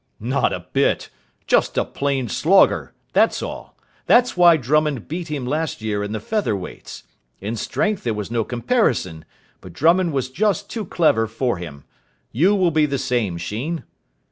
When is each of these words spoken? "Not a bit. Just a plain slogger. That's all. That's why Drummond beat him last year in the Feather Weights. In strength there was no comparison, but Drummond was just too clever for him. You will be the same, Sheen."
"Not 0.19 0.51
a 0.51 0.61
bit. 0.73 1.11
Just 1.45 1.77
a 1.77 1.85
plain 1.85 2.27
slogger. 2.27 2.91
That's 3.13 3.43
all. 3.43 3.77
That's 4.07 4.35
why 4.35 4.57
Drummond 4.57 5.07
beat 5.07 5.27
him 5.27 5.45
last 5.45 5.79
year 5.79 6.01
in 6.03 6.11
the 6.11 6.19
Feather 6.19 6.55
Weights. 6.55 7.03
In 7.39 7.55
strength 7.55 8.01
there 8.03 8.15
was 8.15 8.31
no 8.31 8.43
comparison, 8.43 9.25
but 9.61 9.73
Drummond 9.73 10.11
was 10.11 10.31
just 10.31 10.71
too 10.71 10.85
clever 10.85 11.27
for 11.27 11.57
him. 11.57 11.83
You 12.31 12.55
will 12.55 12.71
be 12.71 12.87
the 12.87 12.97
same, 12.97 13.37
Sheen." 13.37 13.83